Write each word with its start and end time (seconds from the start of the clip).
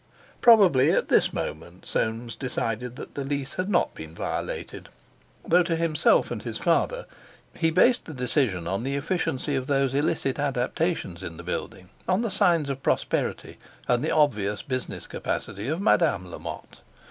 Probably 0.41 0.89
at 0.91 1.09
this 1.09 1.31
moment 1.31 1.85
Soames 1.85 2.35
decided 2.35 2.95
that 2.95 3.13
the 3.13 3.23
lease 3.23 3.53
had 3.53 3.69
not 3.69 3.93
been 3.93 4.15
violated; 4.15 4.89
though 5.47 5.61
to 5.61 5.75
himself 5.75 6.31
and 6.31 6.41
his 6.41 6.57
father 6.57 7.05
he 7.53 7.69
based 7.69 8.05
the 8.05 8.13
decision 8.15 8.67
on 8.67 8.81
the 8.83 8.95
efficiency 8.95 9.53
of 9.55 9.67
those 9.67 9.93
illicit 9.93 10.39
adaptations 10.39 11.21
in 11.21 11.37
the 11.37 11.43
building, 11.43 11.89
on 12.07 12.23
the 12.23 12.31
signs 12.31 12.67
of 12.67 12.81
prosperity, 12.81 13.59
and 13.87 14.03
the 14.03 14.09
obvious 14.09 14.63
business 14.63 15.05
capacity 15.05 15.67
of 15.67 15.79
Madame 15.79 16.31
Lamotte. 16.31 16.81